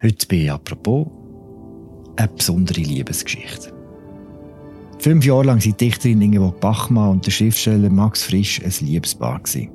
[0.00, 1.08] Heute bei «Apropos»
[2.14, 3.72] eine besondere Liebesgeschichte.
[5.00, 9.40] Fünf Jahre lang sind Dichterin Ingeborg Bachmann und der Schriftsteller Max Frisch ein Liebespaar.
[9.40, 9.72] Gewesen.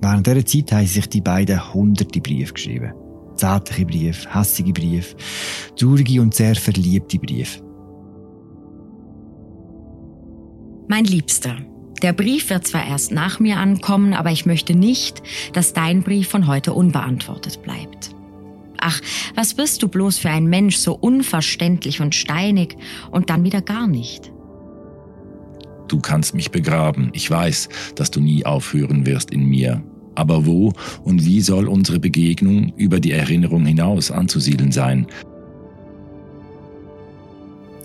[0.00, 2.94] Während dieser Zeit haben sich die beiden hunderte Briefe geschrieben.
[3.36, 5.14] Zärtliche Briefe, hässige Briefe,
[5.76, 7.62] traurige und sehr verliebte Briefe.
[10.88, 11.58] Mein Liebster,
[12.00, 15.22] der Brief wird zwar erst nach mir ankommen, aber ich möchte nicht,
[15.52, 18.13] dass dein Brief von heute unbeantwortet bleibt.
[18.86, 19.00] Ach,
[19.34, 22.76] was bist du bloß für ein Mensch, so unverständlich und steinig
[23.10, 24.30] und dann wieder gar nicht?
[25.88, 27.08] Du kannst mich begraben.
[27.14, 29.82] Ich weiß, dass du nie aufhören wirst in mir.
[30.14, 35.06] Aber wo und wie soll unsere Begegnung über die Erinnerung hinaus anzusiedeln sein?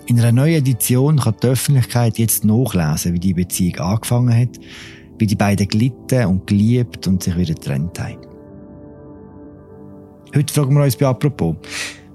[0.04, 4.60] In einer neuen Edition kann die Öffentlichkeit jetzt nachlesen, wie die Beziehung angefangen hat,
[5.18, 8.29] wie die beiden gelitten und geliebt und sich wieder getrennt haben.
[10.32, 11.56] Heute fragen wir uns bei «Apropos»,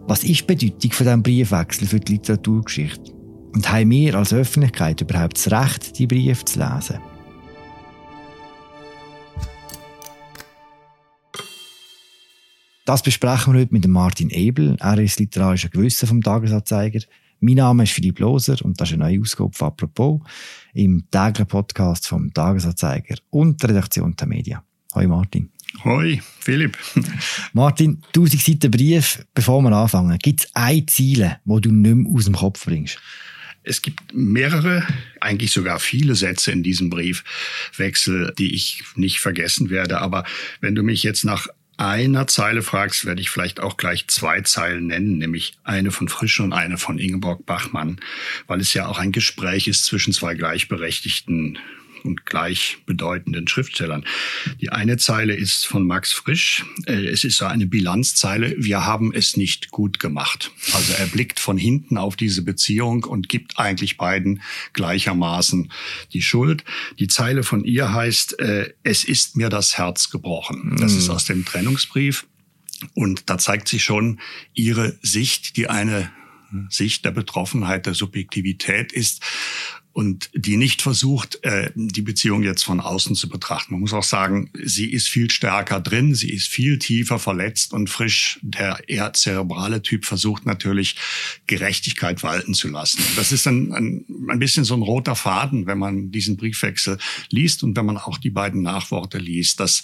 [0.07, 3.11] was ist die Bedeutung von diesem Briefwechsel für die Literaturgeschichte?
[3.53, 6.99] Und haben wir als Öffentlichkeit überhaupt das Recht, die Briefe zu lesen?
[12.85, 14.77] Das besprechen wir heute mit Martin Ebel.
[14.79, 17.01] Er ist literarischer Gewissen vom Tagesanzeiger.
[17.41, 20.21] Mein Name ist Philipp Loser und das ist eine neue Ausgabe von «Apropos»
[20.73, 24.63] im täglichen Podcast vom Tagesanzeiger und der Redaktion der Media.
[24.93, 25.49] Hallo Martin.
[25.83, 26.77] Hoi, Philipp.
[27.53, 30.17] Martin, 1000 Seiten Brief, bevor wir anfangen.
[30.19, 32.99] Gibt es ein Ziele, wo du nicht mehr aus dem Kopf bringst?
[33.63, 34.85] Es gibt mehrere,
[35.19, 39.99] eigentlich sogar viele Sätze in diesem Briefwechsel, die ich nicht vergessen werde.
[40.01, 40.23] Aber
[40.61, 44.87] wenn du mich jetzt nach einer Zeile fragst, werde ich vielleicht auch gleich zwei Zeilen
[44.87, 47.99] nennen, nämlich eine von Frisch und eine von Ingeborg Bachmann,
[48.47, 51.57] weil es ja auch ein Gespräch ist zwischen zwei gleichberechtigten
[52.05, 54.05] und gleichbedeutenden Schriftstellern.
[54.61, 56.65] Die eine Zeile ist von Max Frisch.
[56.85, 58.55] Äh, es ist so eine Bilanzzeile.
[58.57, 60.51] Wir haben es nicht gut gemacht.
[60.73, 64.41] Also er blickt von hinten auf diese Beziehung und gibt eigentlich beiden
[64.73, 65.71] gleichermaßen
[66.13, 66.63] die Schuld.
[66.99, 70.77] Die Zeile von ihr heißt, äh, es ist mir das Herz gebrochen.
[70.79, 71.15] Das ist hm.
[71.15, 72.25] aus dem Trennungsbrief.
[72.93, 74.19] Und da zeigt sich schon
[74.53, 76.11] ihre Sicht, die eine
[76.69, 79.21] Sicht der Betroffenheit, der Subjektivität ist
[79.95, 83.75] und die nicht versucht, äh, die Beziehung jetzt von außen zu betrachten.
[83.75, 87.89] Man muss auch sagen, sie ist viel stärker drin, sie ist viel tiefer verletzt und
[87.89, 88.37] frisch.
[88.41, 90.97] Der eher zerebrale Typ versucht natürlich,
[91.47, 93.01] Gerechtigkeit walten zu lassen.
[93.15, 96.97] Das ist ein, ein, ein bisschen so ein roter Faden, wenn man diesen Briefwechsel
[97.29, 99.83] liest und wenn man auch die beiden Nachworte liest, dass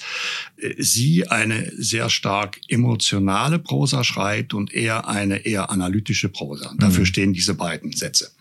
[0.57, 6.75] äh, sie eine sehr stark emotionale Prosa schreibt und er eine eher analytische Prosa.
[6.77, 7.05] Dafür mhm.
[7.05, 8.31] stehen diese beiden Sätze.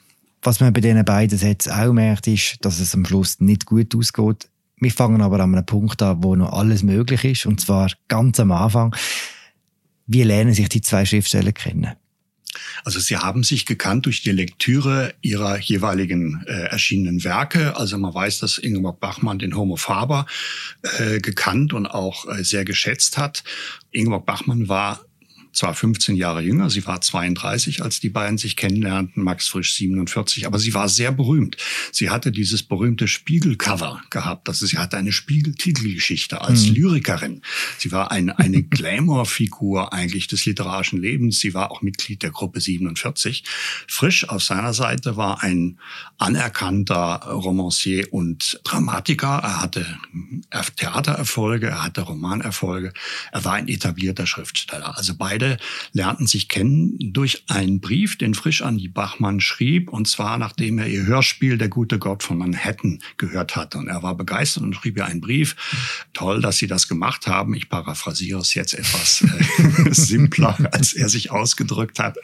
[0.43, 3.95] Was man bei diesen beiden Sätzen auch merkt, ist, dass es am Schluss nicht gut
[3.95, 4.49] ausgeht.
[4.79, 8.41] Wir fangen aber an einem Punkt an, wo noch alles möglich ist, und zwar ganz
[8.41, 8.97] am Anfang.
[10.07, 11.93] Wie lernen sich die zwei Schriftsteller kennen?
[12.85, 17.77] Also sie haben sich gekannt durch die Lektüre ihrer jeweiligen äh, erschienenen Werke.
[17.77, 20.27] Also man weiß, dass Ingeborg Bachmann den Homo Faber
[20.99, 23.45] äh, gekannt und auch äh, sehr geschätzt hat.
[23.93, 25.01] Ingeborg Bachmann war
[25.53, 30.47] zwar 15 Jahre jünger, sie war 32, als die beiden sich kennenlernten, Max Frisch 47,
[30.47, 31.57] aber sie war sehr berühmt.
[31.93, 36.75] Sie hatte dieses berühmte Spiegelcover gehabt, also sie hatte eine Spiegeltitelgeschichte als mhm.
[36.75, 37.43] Lyrikerin.
[37.79, 41.41] Sie war ein, eine Glamour-Figur eigentlich des literarischen Lebens.
[41.41, 43.45] Sie war auch Mitglied der Gruppe 47.
[43.89, 45.79] Frisch auf seiner Seite war ein
[46.19, 49.41] anerkannter Romancier und Dramatiker.
[49.43, 49.87] Er hatte
[50.77, 52.93] Theatererfolge, er hatte Romanerfolge.
[53.33, 54.97] Er war ein etablierter Schriftsteller.
[54.97, 55.57] Also beide beide
[55.93, 60.79] lernten sich kennen durch einen Brief, den Frisch an die Bachmann schrieb, und zwar nachdem
[60.79, 63.79] er ihr Hörspiel Der gute Gott von Manhattan gehört hatte.
[63.79, 65.57] Und er war begeistert und schrieb ihr einen Brief.
[66.13, 67.55] Toll, dass Sie das gemacht haben.
[67.55, 72.19] Ich paraphrasiere es jetzt etwas äh, simpler, als er sich ausgedrückt hat.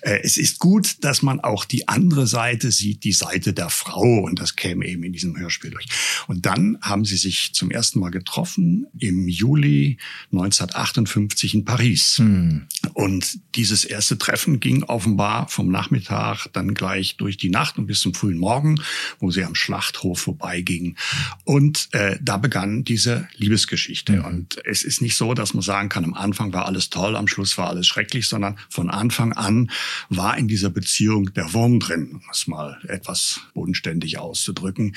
[0.00, 4.20] Äh, es ist gut, dass man auch die andere Seite sieht, die Seite der Frau.
[4.20, 5.86] Und das käme eben in diesem Hörspiel durch.
[6.26, 9.98] Und dann haben sie sich zum ersten Mal getroffen im Juli
[10.32, 12.18] 1958 in Paris.
[12.18, 12.53] Hm.
[12.92, 18.00] Und dieses erste Treffen ging offenbar vom Nachmittag dann gleich durch die Nacht und bis
[18.00, 18.80] zum frühen Morgen,
[19.18, 20.96] wo sie am Schlachthof vorbeigingen.
[21.44, 24.18] Und äh, da begann diese Liebesgeschichte.
[24.18, 24.24] Mhm.
[24.24, 27.28] Und es ist nicht so, dass man sagen kann, am Anfang war alles toll, am
[27.28, 29.70] Schluss war alles schrecklich, sondern von Anfang an
[30.08, 34.94] war in dieser Beziehung der Wurm drin, um es mal etwas bodenständig auszudrücken.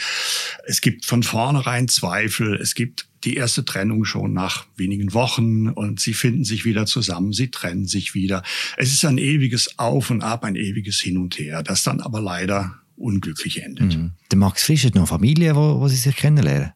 [0.66, 6.00] Es gibt von vornherein Zweifel, es gibt die erste Trennung schon nach wenigen Wochen und
[6.00, 8.44] sie finden sich wieder zusammen, sie trennen sich wieder.
[8.78, 12.22] Es ist ein ewiges Auf und Ab, ein ewiges Hin und Her, das dann aber
[12.22, 13.96] leider unglücklich endet.
[13.98, 14.12] Mhm.
[14.32, 16.72] Der Max Frisch hat noch Familie, wo, wo sie sich kennenlernen.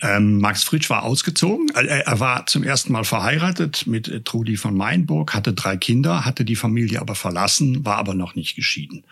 [0.00, 1.68] Ähm, Max Fritsch war ausgezogen.
[1.74, 6.56] Er war zum ersten Mal verheiratet mit Trudi von Mainburg, hatte drei Kinder, hatte die
[6.56, 9.04] Familie aber verlassen, war aber noch nicht geschieden.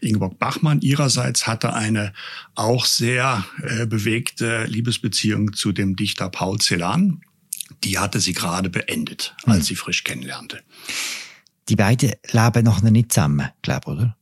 [0.00, 2.12] Ingeborg Bachmann ihrerseits hatte eine
[2.54, 7.20] auch sehr äh, bewegte Liebesbeziehung zu dem Dichter Paul Celan.
[7.84, 9.64] Die hatte sie gerade beendet, als hm.
[9.64, 10.62] sie Frisch kennenlernte.
[11.68, 14.16] Die beiden leben noch nicht zusammen, glaube oder?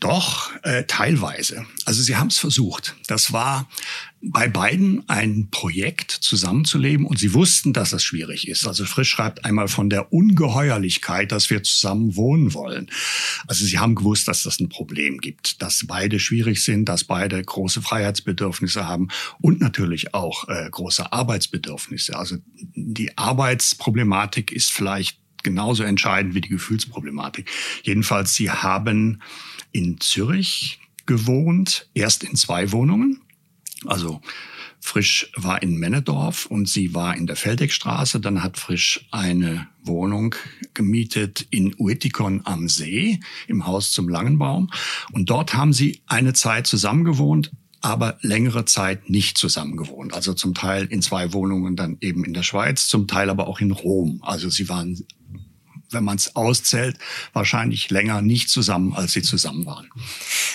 [0.00, 1.66] Doch, äh, teilweise.
[1.84, 2.94] Also sie haben es versucht.
[3.06, 3.68] Das war
[4.20, 8.66] bei beiden ein Projekt, zusammenzuleben und sie wussten, dass es schwierig ist.
[8.66, 12.90] Also Frisch schreibt einmal von der Ungeheuerlichkeit, dass wir zusammen wohnen wollen.
[13.46, 17.42] Also sie haben gewusst, dass das ein Problem gibt, dass beide schwierig sind, dass beide
[17.42, 19.08] große Freiheitsbedürfnisse haben
[19.40, 22.16] und natürlich auch äh, große Arbeitsbedürfnisse.
[22.16, 22.36] Also
[22.74, 27.50] die Arbeitsproblematik ist vielleicht genauso entscheidend wie die Gefühlsproblematik.
[27.82, 29.22] Jedenfalls, sie haben
[29.72, 33.20] in Zürich gewohnt, erst in zwei Wohnungen.
[33.86, 34.20] Also
[34.80, 38.20] Frisch war in Männedorf und sie war in der Feldeckstraße.
[38.20, 40.34] Dann hat Frisch eine Wohnung
[40.74, 44.70] gemietet in Uetikon am See im Haus zum Langenbaum.
[45.12, 47.50] Und dort haben sie eine Zeit zusammengewohnt,
[47.80, 50.14] aber längere Zeit nicht zusammengewohnt.
[50.14, 53.60] Also zum Teil in zwei Wohnungen dann eben in der Schweiz, zum Teil aber auch
[53.60, 54.20] in Rom.
[54.22, 55.04] Also sie waren
[55.90, 56.98] wenn man es auszählt,
[57.32, 59.88] wahrscheinlich länger nicht zusammen, als sie zusammen waren.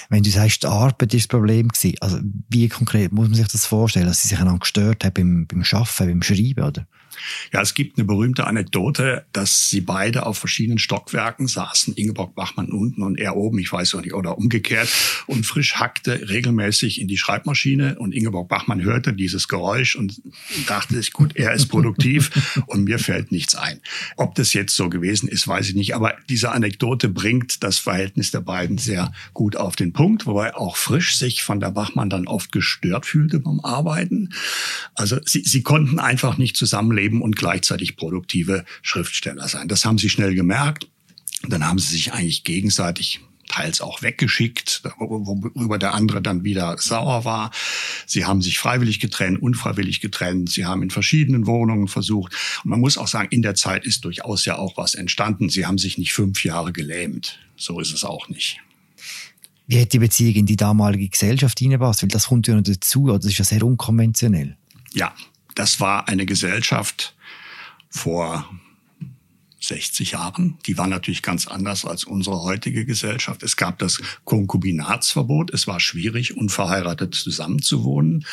[0.09, 2.19] Wenn du sagst, die Arbeit ist das Problem gewesen, also
[2.49, 5.63] wie konkret muss man sich das vorstellen, dass sie sich einander gestört haben beim, beim
[5.71, 6.87] Arbeiten, beim Schreiben, oder?
[7.51, 12.71] Ja, es gibt eine berühmte Anekdote, dass sie beide auf verschiedenen Stockwerken saßen, Ingeborg Bachmann
[12.71, 14.89] unten und er oben, ich weiß auch nicht, oder umgekehrt,
[15.27, 20.21] und Frisch hackte regelmäßig in die Schreibmaschine und Ingeborg Bachmann hörte dieses Geräusch und
[20.67, 22.31] dachte sich, gut, er ist produktiv
[22.67, 23.79] und mir fällt nichts ein.
[24.17, 28.31] Ob das jetzt so gewesen ist, weiß ich nicht, aber diese Anekdote bringt das Verhältnis
[28.31, 32.27] der beiden sehr gut auf den Punkt, wobei auch Frisch sich von der Bachmann dann
[32.27, 34.33] oft gestört fühlte beim Arbeiten.
[34.95, 39.67] Also sie, sie konnten einfach nicht zusammenleben leben und gleichzeitig produktive Schriftsteller sein.
[39.67, 40.87] Das haben sie schnell gemerkt.
[41.47, 43.19] Dann haben sie sich eigentlich gegenseitig
[43.49, 47.51] teils auch weggeschickt, worüber der andere dann wieder sauer war.
[48.07, 50.49] Sie haben sich freiwillig getrennt, unfreiwillig getrennt.
[50.49, 52.33] Sie haben in verschiedenen Wohnungen versucht.
[52.63, 55.49] Und man muss auch sagen, in der Zeit ist durchaus ja auch was entstanden.
[55.49, 57.39] Sie haben sich nicht fünf Jahre gelähmt.
[57.57, 58.59] So ist es auch nicht.
[59.67, 62.01] Wie hat die Beziehung in die damalige Gesellschaft hineingepasst?
[62.01, 64.57] Weil das kommt ja noch dazu, oder das ist ja sehr unkonventionell.
[64.93, 65.13] Ja,
[65.55, 67.15] das war eine Gesellschaft
[67.89, 68.49] vor
[69.63, 70.57] 60 Jahren.
[70.65, 73.43] Die war natürlich ganz anders als unsere heutige Gesellschaft.
[73.43, 75.53] Es gab das Konkubinatsverbot.
[75.53, 78.25] Es war schwierig, unverheiratet zusammenzuwohnen.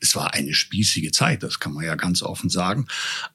[0.00, 2.86] Es war eine spießige Zeit, das kann man ja ganz offen sagen.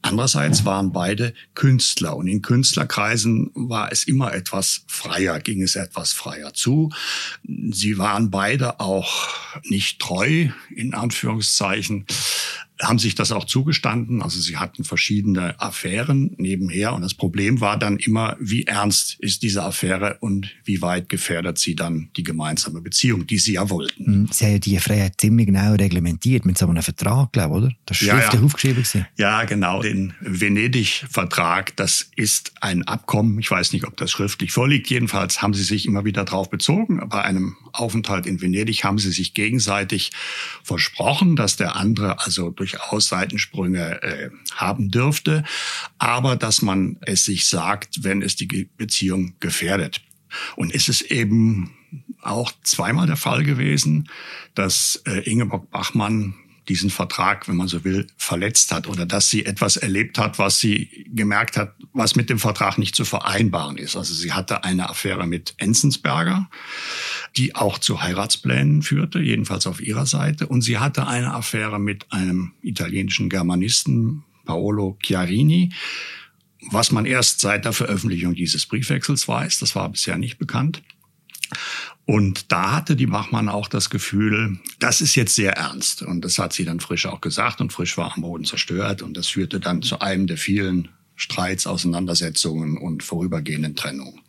[0.01, 6.11] Andererseits waren beide Künstler und in Künstlerkreisen war es immer etwas freier, ging es etwas
[6.11, 6.89] freier zu.
[7.43, 9.29] Sie waren beide auch
[9.63, 12.05] nicht treu, in Anführungszeichen
[12.81, 14.21] haben sich das auch zugestanden.
[14.21, 16.93] Also sie hatten verschiedene Affären nebenher.
[16.93, 21.57] Und das Problem war dann immer, wie ernst ist diese Affäre und wie weit gefährdet
[21.57, 24.05] sie dann die gemeinsame Beziehung, die sie ja wollten.
[24.05, 27.63] Hm, sie haben ja die Freiheit ziemlich genau reglementiert mit so einem Vertrag, glaube ich,
[27.63, 27.75] oder?
[27.85, 28.45] Das ist schriftlich ja, ja.
[28.45, 28.75] aufgeschrieben.
[28.77, 29.07] Gewesen.
[29.17, 29.81] Ja, genau.
[29.81, 33.39] Den Venedig-Vertrag, das ist ein Abkommen.
[33.39, 34.89] Ich weiß nicht, ob das schriftlich vorliegt.
[34.89, 37.01] Jedenfalls haben sie sich immer wieder darauf bezogen.
[37.09, 40.11] Bei einem Aufenthalt in Venedig haben sie sich gegenseitig
[40.63, 45.43] versprochen, dass der andere also durch durchaus Seitensprünge äh, haben dürfte,
[45.97, 50.01] aber dass man es sich sagt, wenn es die Beziehung gefährdet.
[50.55, 51.71] Und ist es eben
[52.21, 54.09] auch zweimal der Fall gewesen,
[54.55, 56.35] dass äh, Ingeborg Bachmann
[56.69, 60.59] diesen Vertrag, wenn man so will, verletzt hat oder dass sie etwas erlebt hat, was
[60.59, 63.95] sie gemerkt hat, was mit dem Vertrag nicht zu vereinbaren ist.
[63.95, 66.49] Also sie hatte eine Affäre mit Enzensberger,
[67.35, 70.47] die auch zu Heiratsplänen führte, jedenfalls auf ihrer Seite.
[70.47, 75.73] Und sie hatte eine Affäre mit einem italienischen Germanisten, Paolo Chiarini,
[76.71, 79.59] was man erst seit der Veröffentlichung dieses Briefwechsels weiß.
[79.59, 80.81] Das war bisher nicht bekannt.
[82.05, 86.01] Und da hatte die Bachmann auch das Gefühl, das ist jetzt sehr ernst.
[86.01, 87.59] Und das hat sie dann Frisch auch gesagt.
[87.59, 89.01] Und Frisch war am Boden zerstört.
[89.01, 94.21] Und das führte dann zu einem der vielen Streits, Auseinandersetzungen und vorübergehenden Trennungen.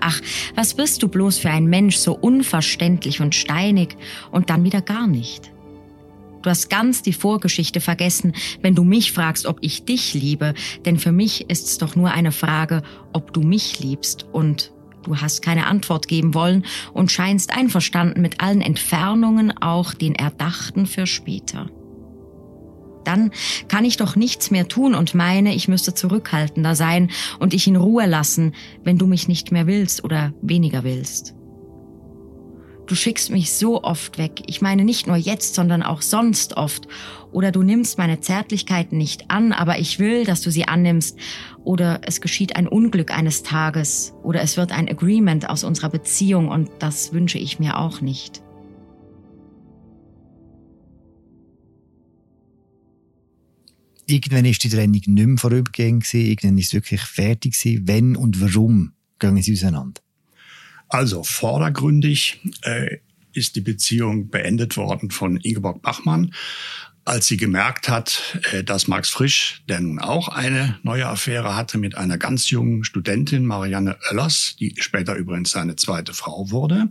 [0.00, 0.20] Ach,
[0.54, 3.96] was bist du bloß für ein Mensch, so unverständlich und steinig
[4.30, 5.52] und dann wieder gar nicht?
[6.42, 8.32] Du hast ganz die Vorgeschichte vergessen,
[8.62, 12.12] wenn du mich fragst, ob ich dich liebe, denn für mich ist es doch nur
[12.12, 12.82] eine Frage,
[13.12, 14.72] ob du mich liebst und
[15.08, 20.84] Du hast keine Antwort geben wollen und scheinst einverstanden mit allen Entfernungen, auch den Erdachten
[20.84, 21.70] für später.
[23.04, 23.30] Dann
[23.68, 27.76] kann ich doch nichts mehr tun und meine, ich müsste zurückhaltender sein und dich in
[27.76, 31.37] Ruhe lassen, wenn du mich nicht mehr willst oder weniger willst.
[32.88, 34.42] Du schickst mich so oft weg.
[34.46, 36.88] Ich meine nicht nur jetzt, sondern auch sonst oft.
[37.30, 41.18] Oder du nimmst meine Zärtlichkeiten nicht an, aber ich will, dass du sie annimmst.
[41.64, 44.14] Oder es geschieht ein Unglück eines Tages.
[44.22, 48.42] Oder es wird ein Agreement aus unserer Beziehung und das wünsche ich mir auch nicht.
[54.06, 57.54] Irgendwann ist die Trennung nicht mehr vorübergehend Irgendwann ist es wirklich fertig.
[57.82, 60.00] Wenn und warum gehen sie auseinander?
[60.88, 62.98] Also vordergründig äh,
[63.32, 66.32] ist die Beziehung beendet worden von Ingeborg Bachmann
[67.08, 71.78] als sie gemerkt hat, äh, dass Max Frisch, der nun auch eine neue Affäre hatte
[71.78, 76.88] mit einer ganz jungen Studentin, Marianne Oellers, die später übrigens seine zweite Frau wurde.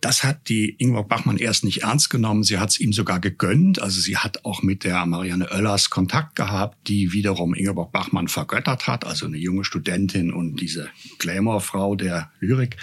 [0.00, 2.42] Das hat die Ingeborg Bachmann erst nicht ernst genommen.
[2.42, 3.82] Sie hat es ihm sogar gegönnt.
[3.82, 8.86] Also sie hat auch mit der Marianne Oellers Kontakt gehabt, die wiederum Ingeborg Bachmann vergöttert
[8.86, 10.88] hat, also eine junge Studentin und diese
[11.18, 12.76] Glamour-Frau der Lyrik.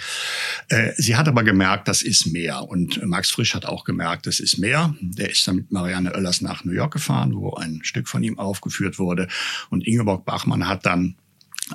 [0.68, 2.62] Äh, sie hat aber gemerkt, das ist mehr.
[2.62, 4.94] Und Max Frisch hat auch gemerkt, das ist mehr.
[5.00, 8.38] Der ist dann mit Marianne Oellers nach New York gefahren, wo ein Stück von ihm
[8.38, 9.28] aufgeführt wurde.
[9.70, 11.16] Und Ingeborg Bachmann hat dann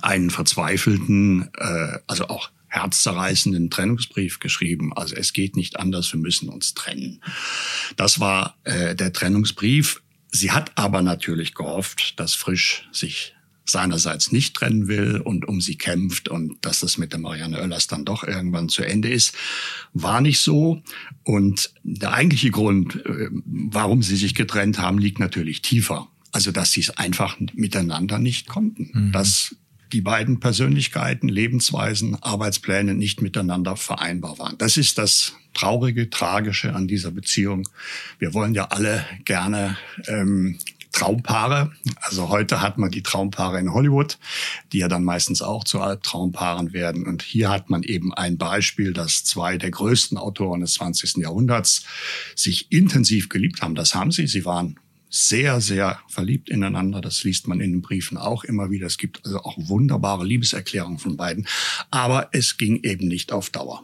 [0.01, 4.93] einen verzweifelten, äh, also auch herzzerreißenden Trennungsbrief geschrieben.
[4.93, 7.21] Also es geht nicht anders, wir müssen uns trennen.
[7.97, 10.01] Das war äh, der Trennungsbrief.
[10.31, 15.75] Sie hat aber natürlich gehofft, dass Frisch sich seinerseits nicht trennen will und um sie
[15.75, 19.35] kämpft und dass das mit der Marianne Oellers dann doch irgendwann zu Ende ist,
[19.93, 20.81] war nicht so.
[21.23, 26.07] Und der eigentliche Grund, äh, warum sie sich getrennt haben, liegt natürlich tiefer.
[26.31, 28.89] Also, dass sie es einfach miteinander nicht konnten.
[28.91, 29.11] Mhm.
[29.11, 29.55] Dass
[29.93, 34.57] die beiden Persönlichkeiten, Lebensweisen, Arbeitspläne nicht miteinander vereinbar waren.
[34.57, 37.69] Das ist das Traurige, Tragische an dieser Beziehung.
[38.17, 39.77] Wir wollen ja alle gerne
[40.07, 40.57] ähm,
[40.93, 41.71] Traumpaare.
[42.01, 44.17] Also heute hat man die Traumpaare in Hollywood,
[44.71, 47.05] die ja dann meistens auch zu Albtraumpaaren werden.
[47.05, 51.17] Und hier hat man eben ein Beispiel, dass zwei der größten Autoren des 20.
[51.17, 51.83] Jahrhunderts
[52.35, 53.75] sich intensiv geliebt haben.
[53.75, 54.27] Das haben sie.
[54.27, 57.01] Sie waren sehr, sehr verliebt ineinander.
[57.01, 58.87] Das liest man in den Briefen auch immer wieder.
[58.87, 61.47] Es gibt also auch wunderbare Liebeserklärungen von beiden.
[61.91, 63.83] Aber es ging eben nicht auf Dauer.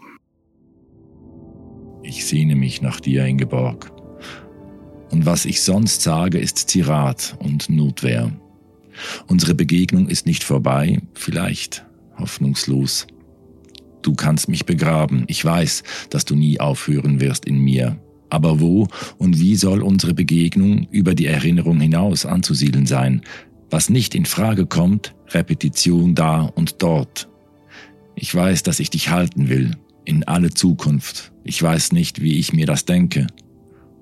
[2.03, 3.98] Ich sehne mich nach dir, Ingeborg.
[5.09, 8.31] Und was ich sonst sage, ist Zirat und Notwehr.
[9.27, 11.85] Unsere Begegnung ist nicht vorbei, vielleicht
[12.17, 13.07] hoffnungslos.
[14.01, 17.99] Du kannst mich begraben, ich weiß, dass du nie aufhören wirst in mir.
[18.29, 18.87] Aber wo
[19.17, 23.21] und wie soll unsere Begegnung über die Erinnerung hinaus anzusiedeln sein?
[23.69, 27.27] Was nicht in Frage kommt, Repetition da und dort.
[28.15, 29.75] Ich weiß, dass ich dich halten will,
[30.05, 31.31] in alle Zukunft.
[31.43, 33.27] Ich weiß nicht, wie ich mir das denke.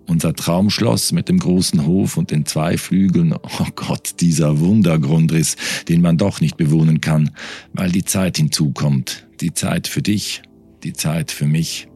[0.09, 5.57] Unser Traumschloss mit dem großen Hof und den zwei Flügeln, oh Gott, dieser Wundergrundriss,
[5.89, 7.31] den man doch nicht bewohnen kann,
[7.73, 10.41] weil die Zeit hinzukommt, die Zeit für dich,
[10.83, 11.89] die Zeit für mich.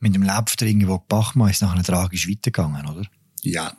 [0.00, 3.02] Mit dem der Ingeborg Bachmann ist es nachher tragisch weitergegangen, oder?
[3.42, 3.74] Ja,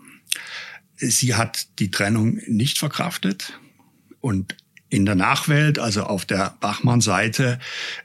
[0.99, 3.59] Sie hat die Trennung nicht verkraftet
[4.19, 4.57] und
[4.89, 7.59] in der Nachwelt, also auf der Bachmann-Seite,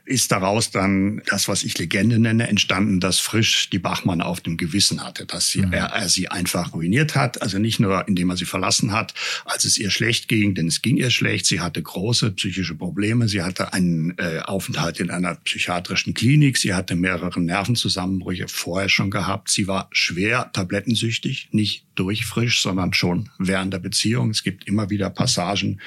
[0.05, 4.55] ist daraus dann das, was ich Legende nenne, entstanden, dass Frisch die Bachmann auf dem
[4.55, 5.73] Gewissen hatte, dass sie, mhm.
[5.73, 7.41] er, er, sie einfach ruiniert hat.
[7.41, 9.15] Also nicht nur, indem er sie verlassen hat,
[9.45, 11.47] als es ihr schlecht ging, denn es ging ihr schlecht.
[11.47, 13.27] Sie hatte große psychische Probleme.
[13.27, 16.57] Sie hatte einen äh, Aufenthalt in einer psychiatrischen Klinik.
[16.57, 19.49] Sie hatte mehrere Nervenzusammenbrüche vorher schon gehabt.
[19.49, 24.29] Sie war schwer tablettensüchtig, nicht durch Frisch, sondern schon während der Beziehung.
[24.29, 25.79] Es gibt immer wieder Passagen,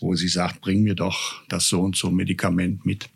[0.00, 3.08] wo sie sagt, bring mir doch das so und so Medikament mit.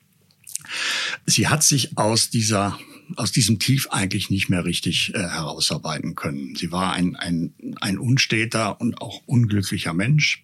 [1.27, 2.79] Sie hat sich aus dieser
[3.15, 6.57] aus diesem Tief eigentlich nicht mehr richtig äh, herausarbeiten können.
[6.57, 10.43] Sie war ein, ein, ein unsteter und auch unglücklicher Mensch,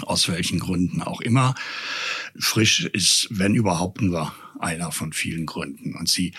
[0.00, 1.54] aus welchen Gründen auch immer.
[2.36, 5.94] Frisch ist, wenn überhaupt, nur einer von vielen Gründen.
[5.94, 6.32] Und sie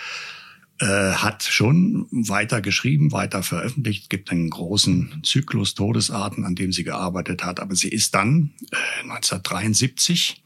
[0.81, 4.03] äh, hat schon weiter geschrieben, weiter veröffentlicht.
[4.03, 7.59] Es gibt einen großen Zyklus Todesarten, an dem sie gearbeitet hat.
[7.59, 10.43] Aber sie ist dann äh, 1973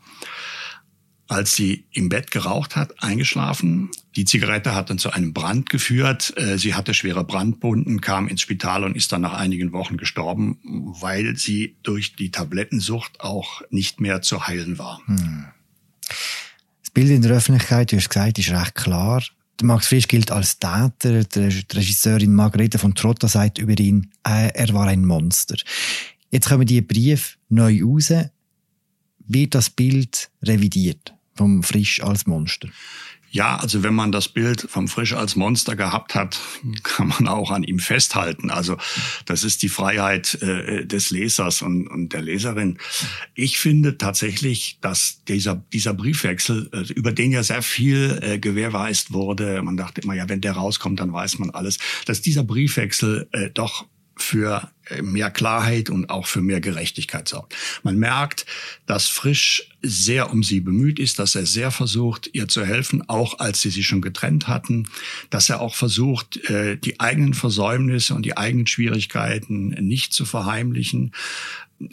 [1.28, 3.90] als sie im Bett geraucht hat, eingeschlafen.
[4.16, 6.34] Die Zigarette hat dann zu einem Brand geführt.
[6.38, 10.60] Äh, sie hatte schwere Brandbunden, kam ins Spital und ist dann nach einigen Wochen gestorben,
[11.02, 15.02] weil sie durch die Tablettensucht auch nicht mehr zu heilen war.
[15.06, 15.46] Hm.
[16.82, 19.24] Das Bild in der Öffentlichkeit, du hast gesagt, ist recht klar.
[19.62, 21.24] Max Frisch gilt als Täter.
[21.24, 25.56] Die Regisseurin Margarete von Trotta sagt über ihn, äh, er war ein Monster.
[26.32, 28.12] Jetzt kommen die Briefe neu raus.
[29.28, 32.70] Wird das Bild revidiert vom Frisch als Monster?
[33.36, 36.40] Ja, also wenn man das Bild vom Frisch als Monster gehabt hat,
[36.84, 38.50] kann man auch an ihm festhalten.
[38.50, 38.78] Also
[39.26, 42.78] das ist die Freiheit äh, des Lesers und, und der Leserin.
[43.34, 49.12] Ich finde tatsächlich, dass dieser, dieser Briefwechsel, äh, über den ja sehr viel äh, gewährweist
[49.12, 53.28] wurde, man dachte immer, ja, wenn der rauskommt, dann weiß man alles, dass dieser Briefwechsel
[53.34, 53.86] äh, doch
[54.18, 57.56] für äh, mehr Klarheit und auch für mehr Gerechtigkeit sorgt.
[57.84, 58.46] Man merkt,
[58.86, 63.40] dass Frisch sehr um sie bemüht ist, dass er sehr versucht, ihr zu helfen, auch
[63.40, 64.88] als sie sich schon getrennt hatten,
[65.30, 71.12] dass er auch versucht, äh, die eigenen Versäumnisse und die eigenen Schwierigkeiten nicht zu verheimlichen,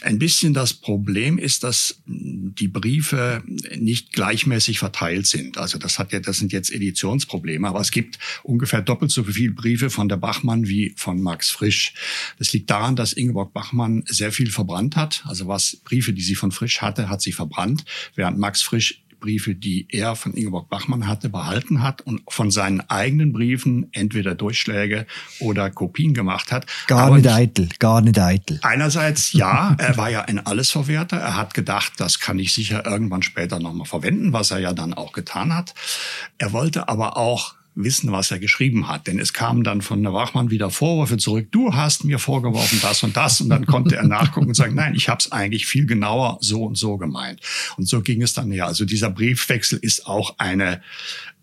[0.02, 3.42] ein bisschen das Problem ist, dass die Briefe
[3.76, 5.58] nicht gleichmäßig verteilt sind.
[5.58, 9.52] Also das hat ja, das sind jetzt Editionsprobleme, aber es gibt ungefähr doppelt so viele
[9.52, 11.94] Briefe von der Bachmann wie von Max Frisch.
[12.38, 15.24] Das liegt daran, dass Ingeborg Bachmann sehr viel verbrannt hat.
[15.26, 17.84] Also was Briefe, die sie von Frisch hatte, hat sie verbrannt,
[18.14, 22.80] während Max Frisch Briefe, die er von Ingeborg Bachmann hatte, behalten hat und von seinen
[22.90, 25.06] eigenen Briefen entweder Durchschläge
[25.40, 26.66] oder Kopien gemacht hat.
[26.88, 28.58] Gar Aber nicht eitel, gar nicht eitel.
[28.60, 31.16] Einerseits ja, er war ja ein Allesverwerter.
[31.16, 34.92] Er hat gedacht, das kann ich sicher irgendwann später nochmal verwenden, was er ja dann
[34.92, 35.74] auch getan hat.
[36.36, 39.06] Er wollte aber auch wissen, was er geschrieben hat.
[39.06, 43.02] Denn es kamen dann von der Wachmann wieder Vorwürfe zurück, du hast mir vorgeworfen das
[43.02, 43.40] und das.
[43.40, 46.64] Und dann konnte er nachgucken und sagen, nein, ich habe es eigentlich viel genauer so
[46.64, 47.40] und so gemeint.
[47.76, 48.66] Und so ging es dann ja.
[48.66, 50.82] Also dieser Briefwechsel ist auch eine,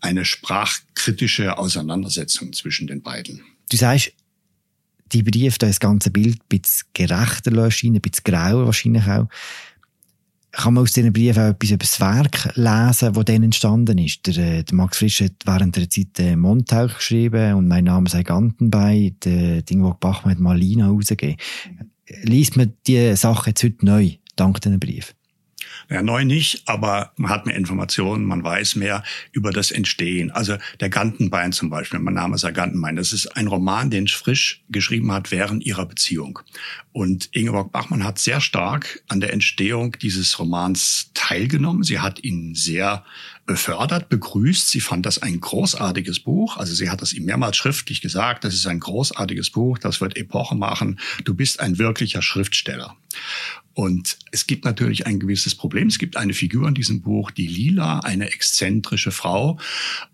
[0.00, 3.42] eine sprachkritische Auseinandersetzung zwischen den beiden.
[3.70, 4.12] Du sagst,
[5.12, 9.28] die Briefe, das ganze Bild ein bisschen gerechter erscheinen, ein bisschen grauer wahrscheinlich auch
[10.52, 14.26] kann man aus diesen Briefen auch etwas über das Werk lesen, das dann entstanden ist.
[14.26, 18.08] Der, äh, der Max Frisch hat während der Zeit äh, Montauch geschrieben und mein Name
[18.08, 19.16] sei Gantenbein.
[19.24, 21.36] Der Dingwog Bachmann hat Malina rausgegeben.
[22.22, 25.14] Liest man diese Sache jetzt heute neu, dank diesen Briefen?
[25.88, 30.30] Ja, neu nicht, aber man hat mehr Informationen, man weiß mehr über das Entstehen.
[30.30, 34.08] Also der Gantenbein zum Beispiel, mein Name ist ja Gantenbein, das ist ein Roman, den
[34.08, 36.40] Frisch geschrieben hat während ihrer Beziehung.
[36.92, 41.82] Und Ingeborg Bachmann hat sehr stark an der Entstehung dieses Romans teilgenommen.
[41.82, 43.04] Sie hat ihn sehr
[43.50, 44.68] befördert, begrüßt.
[44.68, 46.56] Sie fand das ein großartiges Buch.
[46.56, 48.44] Also sie hat das ihm mehrmals schriftlich gesagt.
[48.44, 49.76] Das ist ein großartiges Buch.
[49.76, 51.00] Das wird Epoche machen.
[51.24, 52.96] Du bist ein wirklicher Schriftsteller.
[53.74, 55.88] Und es gibt natürlich ein gewisses Problem.
[55.88, 59.58] Es gibt eine Figur in diesem Buch, die Lila, eine exzentrische Frau.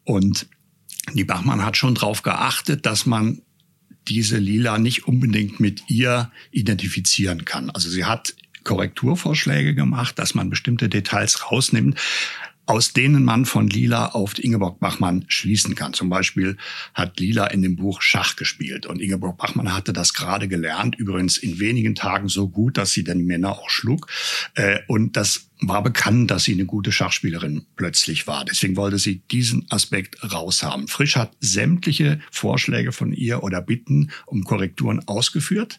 [0.04, 0.46] Und
[1.12, 3.42] die Bachmann hat schon darauf geachtet, dass man
[4.08, 7.68] diese Lila nicht unbedingt mit ihr identifizieren kann.
[7.68, 12.00] Also sie hat Korrekturvorschläge gemacht, dass man bestimmte Details rausnimmt
[12.66, 15.92] aus denen man von Lila auf Ingeborg Bachmann schließen kann.
[15.92, 16.56] Zum Beispiel
[16.94, 21.38] hat Lila in dem Buch Schach gespielt und Ingeborg Bachmann hatte das gerade gelernt, übrigens
[21.38, 24.08] in wenigen Tagen so gut, dass sie dann Männer auch schlug.
[24.54, 28.44] Äh, und das war bekannt, dass sie eine gute Schachspielerin plötzlich war.
[28.44, 30.86] Deswegen wollte sie diesen Aspekt raushaben.
[30.86, 35.78] Frisch hat sämtliche Vorschläge von ihr oder Bitten um Korrekturen ausgeführt.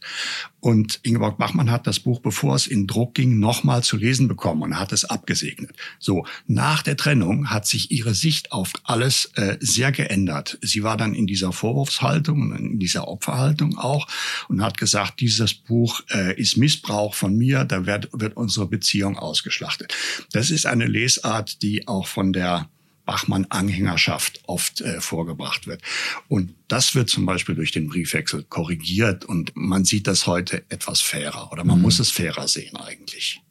[0.60, 4.64] Und Ingeborg Bachmann hat das Buch, bevor es in Druck ging, nochmal zu lesen bekommen
[4.64, 5.76] und hat es abgesegnet.
[6.00, 10.58] So, nach der Trennung hat sich ihre Sicht auf alles äh, sehr geändert.
[10.62, 14.08] Sie war dann in dieser Vorwurfshaltung, in dieser Opferhaltung auch
[14.50, 19.18] und hat gesagt, dieses Buch äh, ist Missbrauch von mir, da wird, wird unsere Beziehung
[19.18, 19.96] ausgeschlagen betrachtet.
[20.32, 22.70] Das ist eine Lesart, die auch von der
[23.06, 25.82] Bachmann-Anhängerschaft oft äh, vorgebracht wird.
[26.28, 31.02] Und das wird zum Beispiel durch den Briefwechsel korrigiert und man sieht das heute etwas
[31.02, 31.84] fairer oder man mhm.
[31.84, 33.42] muss es fairer sehen eigentlich.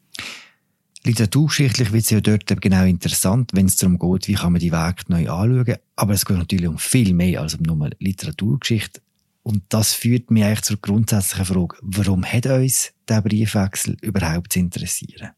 [1.03, 4.71] Literaturgeschichtlich wird es ja dort genau interessant, wenn es darum geht, wie kann man die
[4.71, 5.77] Werke neu anschauen.
[5.95, 9.01] Aber es geht natürlich um viel mehr als um nur Literaturgeschichte.
[9.41, 14.59] Und das führt mich eigentlich zur grundsätzlichen Frage, warum hat uns der Briefwechsel überhaupt zu
[14.59, 15.29] interessieren?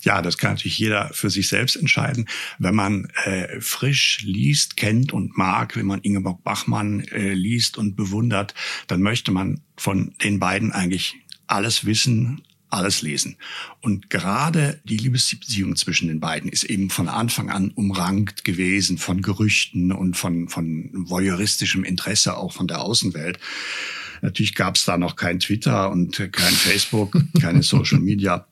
[0.00, 2.28] Ja, das kann natürlich jeder für sich selbst entscheiden.
[2.58, 7.96] Wenn man äh, frisch liest, kennt und mag, wenn man Ingeborg Bachmann äh, liest und
[7.96, 8.54] bewundert,
[8.86, 13.36] dann möchte man von den beiden eigentlich alles wissen, alles lesen.
[13.80, 19.22] Und gerade die Liebesbeziehung zwischen den beiden ist eben von Anfang an umrankt gewesen von
[19.22, 23.38] Gerüchten und von, von voyeuristischem Interesse auch von der Außenwelt.
[24.20, 28.46] Natürlich gab es da noch kein Twitter und kein Facebook, keine Social Media.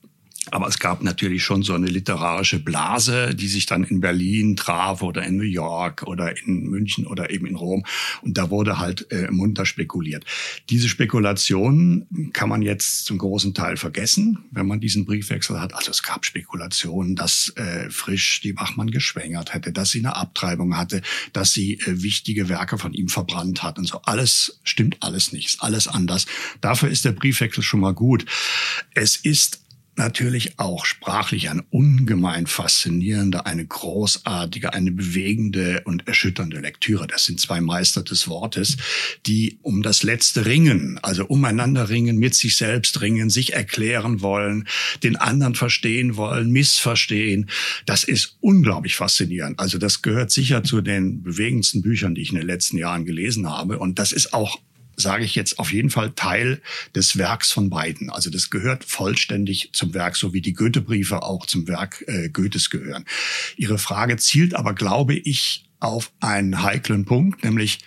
[0.52, 5.02] Aber es gab natürlich schon so eine literarische Blase, die sich dann in Berlin traf
[5.02, 7.84] oder in New York oder in München oder eben in Rom.
[8.22, 10.24] Und da wurde halt äh, munter spekuliert.
[10.70, 15.74] Diese Spekulationen kann man jetzt zum großen Teil vergessen, wenn man diesen Briefwechsel hat.
[15.74, 20.76] Also es gab Spekulationen, dass äh, Frisch die Bachmann geschwängert hätte, dass sie eine Abtreibung
[20.76, 24.00] hatte, dass sie äh, wichtige Werke von ihm verbrannt hat und so.
[24.02, 26.26] Alles stimmt alles nicht, ist alles anders.
[26.60, 28.24] Dafür ist der Briefwechsel schon mal gut.
[28.94, 29.65] Es ist
[29.98, 37.06] natürlich auch sprachlich ein ungemein faszinierender, eine großartige, eine bewegende und erschütternde Lektüre.
[37.06, 38.76] Das sind zwei Meister des Wortes,
[39.26, 44.68] die um das letzte ringen, also umeinander ringen, mit sich selbst ringen, sich erklären wollen,
[45.02, 47.48] den anderen verstehen wollen, missverstehen.
[47.86, 49.58] Das ist unglaublich faszinierend.
[49.58, 53.48] Also das gehört sicher zu den bewegendsten Büchern, die ich in den letzten Jahren gelesen
[53.48, 53.78] habe.
[53.78, 54.60] Und das ist auch
[54.96, 56.60] sage ich jetzt auf jeden Fall Teil
[56.94, 58.10] des Werks von beiden.
[58.10, 62.70] Also das gehört vollständig zum Werk, so wie die Goethe-Briefe auch zum Werk äh, Goethes
[62.70, 63.04] gehören.
[63.56, 67.80] Ihre Frage zielt aber, glaube ich, auf einen heiklen Punkt, nämlich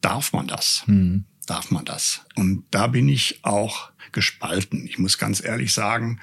[0.00, 0.82] darf man das?
[0.86, 1.24] Hm.
[1.46, 2.22] Darf man das?
[2.34, 4.86] Und da bin ich auch gespalten.
[4.86, 6.20] Ich muss ganz ehrlich sagen,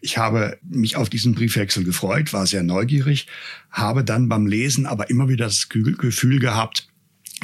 [0.00, 3.26] ich habe mich auf diesen Briefwechsel gefreut, war sehr neugierig,
[3.70, 6.88] habe dann beim Lesen aber immer wieder das Gefühl gehabt,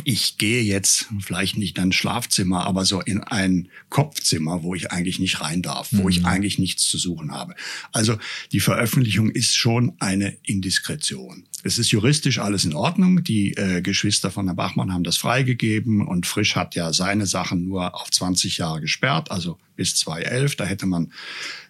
[0.04, 4.90] ich gehe jetzt vielleicht nicht in ein Schlafzimmer, aber so in ein Kopfzimmer, wo ich
[4.90, 6.08] eigentlich nicht rein darf, wo mhm.
[6.08, 7.54] ich eigentlich nichts zu suchen habe.
[7.92, 8.18] Also
[8.52, 11.44] die Veröffentlichung ist schon eine Indiskretion.
[11.64, 13.24] Es ist juristisch alles in Ordnung.
[13.24, 17.64] Die äh, Geschwister von der Bachmann haben das freigegeben und Frisch hat ja seine Sachen
[17.64, 20.56] nur auf 20 Jahre gesperrt, also bis 2011.
[20.56, 21.12] Da hätte man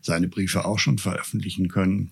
[0.03, 2.11] seine Briefe auch schon veröffentlichen können.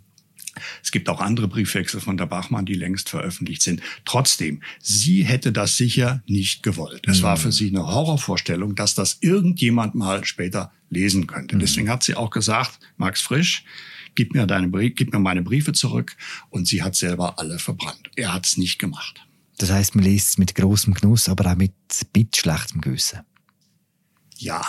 [0.83, 3.81] Es gibt auch andere Briefwechsel von der Bachmann, die längst veröffentlicht sind.
[4.05, 7.03] Trotzdem, sie hätte das sicher nicht gewollt.
[7.07, 7.53] Es war für mhm.
[7.53, 11.57] sie eine Horrorvorstellung, dass das irgendjemand mal später lesen könnte.
[11.57, 11.61] Mhm.
[11.61, 13.65] Deswegen hat sie auch gesagt, Max Frisch,
[14.15, 16.17] gib mir deine gib mir meine Briefe zurück.
[16.51, 18.11] Und sie hat selber alle verbrannt.
[18.17, 19.27] Er hat es nicht gemacht.
[19.59, 21.73] Das heißt, man liest es mit großem Genuss, aber auch mit
[22.13, 23.21] bit schlechtem Gewissen.
[24.37, 24.63] Ja,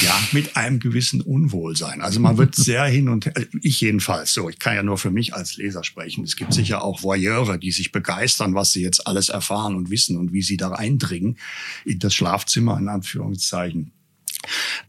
[0.00, 2.00] ja, mit einem gewissen Unwohlsein.
[2.00, 5.10] Also man wird sehr hin und her, ich jedenfalls so, ich kann ja nur für
[5.10, 6.24] mich als Leser sprechen.
[6.24, 10.16] Es gibt sicher auch Voyeure, die sich begeistern, was sie jetzt alles erfahren und wissen
[10.16, 11.38] und wie sie da eindringen
[11.84, 13.92] in das Schlafzimmer, in Anführungszeichen.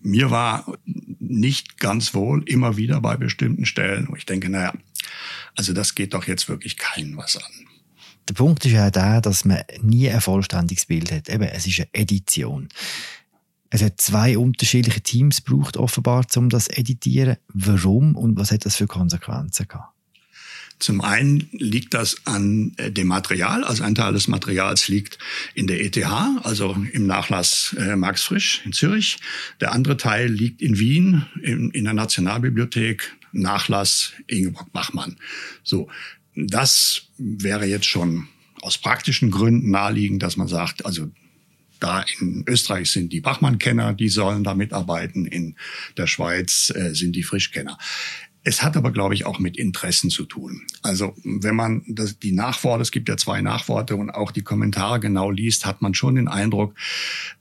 [0.01, 0.65] Mir war
[1.19, 4.73] nicht ganz wohl immer wieder bei bestimmten Stellen, wo ich denke, naja,
[5.55, 7.67] also das geht doch jetzt wirklich keinen was an.
[8.29, 11.29] Der Punkt ist ja der, dass man nie ein vollständiges Bild hat.
[11.29, 12.69] Eben, es ist eine Edition.
[13.73, 17.37] Es hat zwei unterschiedliche Teams gebraucht, offenbar, um das zu editieren.
[17.47, 19.95] Warum und was hat das für Konsequenzen gehabt?
[20.77, 25.17] Zum einen liegt das an äh, dem Material, also ein Teil des Materials liegt
[25.55, 25.97] in der ETH,
[26.43, 29.17] also im Nachlass äh, Max Frisch in Zürich.
[29.59, 35.17] Der andere Teil liegt in Wien in, in der Nationalbibliothek, Nachlass Ingeborg Bachmann.
[35.63, 35.89] So,
[36.35, 38.27] das wäre jetzt schon
[38.61, 41.09] aus praktischen Gründen naheliegend, dass man sagt, also
[41.83, 45.25] da in Österreich sind die Bachmann-Kenner, die sollen da mitarbeiten.
[45.25, 45.55] In
[45.97, 47.77] der Schweiz äh, sind die Frischkenner.
[48.45, 50.63] Es hat aber, glaube ich, auch mit Interessen zu tun.
[50.81, 54.99] Also wenn man das, die Nachworte, es gibt ja zwei Nachworte und auch die Kommentare
[54.99, 56.75] genau liest, hat man schon den Eindruck,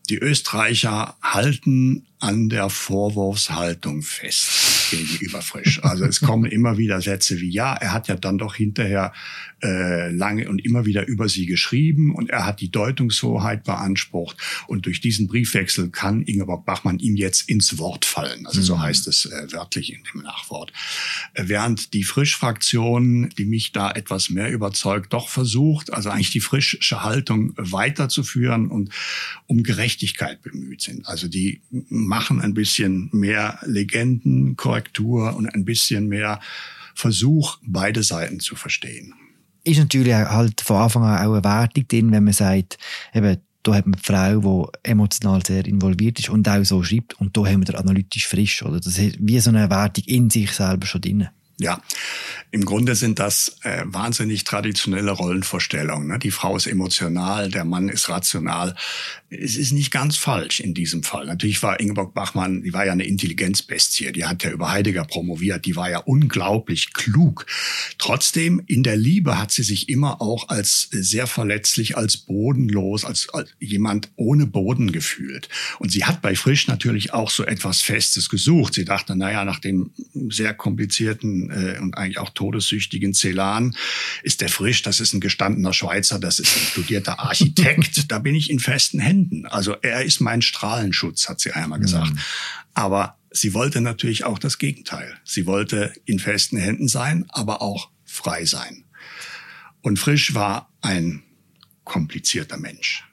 [0.08, 4.61] die Österreicher halten an der Vorwurfshaltung fest
[4.96, 5.82] gegenüber Frisch.
[5.82, 9.12] Also es kommen immer wieder Sätze wie, ja, er hat ja dann doch hinterher
[9.62, 14.86] äh, lange und immer wieder über sie geschrieben und er hat die Deutungshoheit beansprucht und
[14.86, 18.46] durch diesen Briefwechsel kann Ingeborg Bachmann ihm jetzt ins Wort fallen.
[18.46, 18.82] Also so mhm.
[18.82, 20.72] heißt es äh, wörtlich in dem Nachwort.
[21.34, 26.40] Äh, während die Frisch-Fraktion, die mich da etwas mehr überzeugt, doch versucht, also eigentlich die
[26.40, 28.90] frische Haltung weiterzuführen und
[29.46, 31.06] um Gerechtigkeit bemüht sind.
[31.06, 33.58] Also die machen ein bisschen mehr
[34.82, 36.40] Legendenkorrektur und ein bisschen mehr
[36.94, 39.14] Versuch, beide Seiten zu verstehen.
[39.64, 42.78] Ist natürlich halt von Anfang an auch eine Wertung drin, wenn man sagt,
[43.14, 47.14] eben, da hat man eine Frau, die emotional sehr involviert ist und auch so schreibt
[47.14, 48.80] und da haben wir den analytisch frisch, oder?
[48.80, 51.28] Das ist wie so eine Wertung in sich selber schon drin.
[51.62, 51.80] Ja,
[52.50, 56.08] im Grunde sind das äh, wahnsinnig traditionelle Rollenvorstellungen.
[56.08, 56.18] Ne?
[56.18, 58.74] Die Frau ist emotional, der Mann ist rational.
[59.30, 61.24] Es ist nicht ganz falsch in diesem Fall.
[61.24, 65.64] Natürlich war Ingeborg Bachmann, die war ja eine Intelligenzbestie, die hat ja über Heidegger promoviert,
[65.64, 67.46] die war ja unglaublich klug.
[67.96, 73.30] Trotzdem, in der Liebe hat sie sich immer auch als sehr verletzlich, als bodenlos, als,
[73.32, 75.48] als jemand ohne Boden gefühlt.
[75.78, 78.74] Und sie hat bei Frisch natürlich auch so etwas Festes gesucht.
[78.74, 79.92] Sie dachte, naja, nach dem
[80.28, 83.76] sehr komplizierten äh, und eigentlich auch todessüchtigen Celan
[84.22, 88.34] ist der frisch, das ist ein gestandener Schweizer, das ist ein studierter Architekt, da bin
[88.34, 89.46] ich in festen Händen.
[89.46, 92.12] Also er ist mein Strahlenschutz, hat sie einmal gesagt.
[92.12, 92.18] Mhm.
[92.74, 95.16] Aber sie wollte natürlich auch das Gegenteil.
[95.24, 98.84] Sie wollte in festen Händen sein, aber auch frei sein.
[99.80, 101.22] Und Frisch war ein
[101.84, 103.04] komplizierter Mensch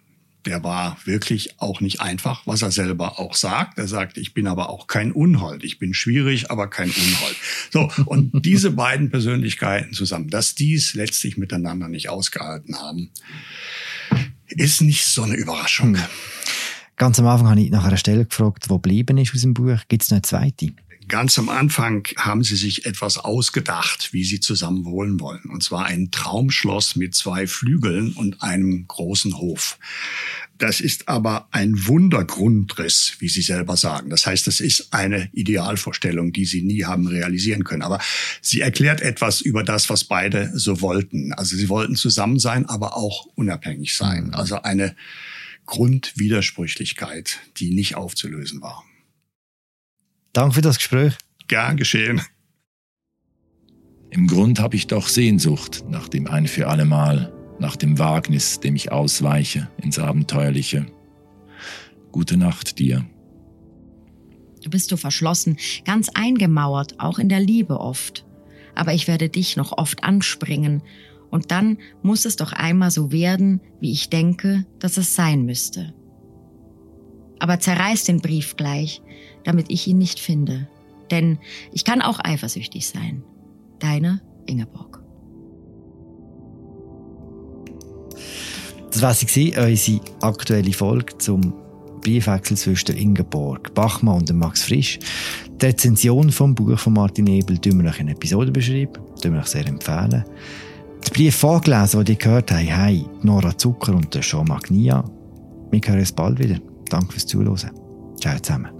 [0.49, 3.77] der war wirklich auch nicht einfach, was er selber auch sagt.
[3.77, 5.63] Er sagt, ich bin aber auch kein Unhold.
[5.63, 7.35] Ich bin schwierig, aber kein Unhold.
[7.69, 13.11] So, und diese beiden Persönlichkeiten zusammen, dass die es letztlich miteinander nicht ausgehalten haben,
[14.47, 15.95] ist nicht so eine Überraschung.
[15.95, 16.03] Hm.
[16.97, 19.77] Ganz am Anfang habe ich nach einer Stelle gefragt, wo geblieben ist aus dem Buch.
[19.87, 20.71] Gibt es noch eine zweite?
[21.09, 25.43] Ganz am Anfang haben sie sich etwas ausgedacht, wie sie zusammen wohnen wollen.
[25.45, 29.77] Und zwar ein Traumschloss mit zwei Flügeln und einem großen Hof.
[30.59, 34.09] Das ist aber ein Wundergrundriss, wie Sie selber sagen.
[34.09, 37.81] Das heißt, es ist eine Idealvorstellung, die Sie nie haben realisieren können.
[37.81, 37.99] Aber
[38.41, 41.31] sie erklärt etwas über das, was beide so wollten.
[41.33, 44.27] Also sie wollten zusammen sein, aber auch unabhängig sein.
[44.27, 44.33] Mhm.
[44.33, 44.95] Also eine
[45.65, 48.83] Grundwidersprüchlichkeit, die nicht aufzulösen war.
[50.33, 51.17] Danke für das Gespräch.
[51.47, 52.21] Gern geschehen.
[54.11, 58.59] Im Grund habe ich doch Sehnsucht nach dem ein für alle Mal nach dem Wagnis,
[58.59, 60.85] dem ich ausweiche ins Abenteuerliche.
[62.11, 63.05] Gute Nacht dir.
[64.63, 68.25] Du bist so verschlossen, ganz eingemauert, auch in der Liebe oft.
[68.75, 70.81] Aber ich werde dich noch oft anspringen,
[71.31, 75.93] und dann muss es doch einmal so werden, wie ich denke, dass es sein müsste.
[77.39, 79.01] Aber zerreiß den Brief gleich,
[79.43, 80.67] damit ich ihn nicht finde.
[81.11, 81.39] Denn
[81.71, 83.23] ich kann auch eifersüchtig sein.
[83.79, 85.01] Deine Ingeborg.
[88.91, 91.53] Das war sie, unsere aktuelle Folge zum
[92.01, 94.99] Briefwechsel zwischen Ingeborg Bachmann und Max Frisch.
[95.61, 98.93] Die Rezension vom Buch von Martin Ebel tun wir euch in Episode beschreiben.
[99.21, 100.23] Tun wir euch sehr empfehlen.
[101.05, 105.03] Den Brief vorgelesen, den ihr gehört habt, haben Nora Zucker und Jean Magnia.
[105.71, 106.59] Wir hören uns bald wieder.
[106.89, 107.71] Danke fürs Zuhören.
[108.19, 108.78] Ciao zusammen.